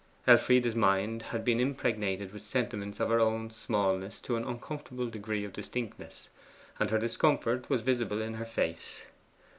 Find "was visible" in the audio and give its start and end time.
7.69-8.19